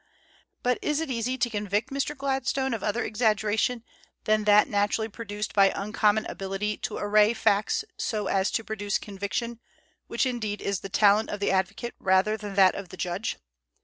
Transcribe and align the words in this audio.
But 0.63 0.79
is 0.81 0.99
it 0.99 1.11
easy 1.11 1.37
to 1.37 1.47
convict 1.47 1.91
Mr. 1.91 2.17
Gladstone 2.17 2.73
of 2.73 2.81
other 2.81 3.03
exaggeration 3.03 3.83
than 4.23 4.45
that 4.45 4.67
naturally 4.67 5.09
produced 5.09 5.53
by 5.53 5.71
uncommon 5.75 6.25
ability 6.25 6.77
to 6.77 6.97
array 6.97 7.35
facts 7.35 7.85
so 7.97 8.25
as 8.25 8.49
to 8.53 8.63
produce 8.63 8.97
conviction, 8.97 9.59
which 10.07 10.25
indeed 10.25 10.59
is 10.59 10.79
the 10.79 10.89
talent 10.89 11.29
of 11.29 11.39
the 11.39 11.51
advocate 11.51 11.93
rather 11.99 12.35
than 12.35 12.55
that 12.55 12.73
of 12.73 12.89
the 12.89 12.97
judge? 12.97 13.37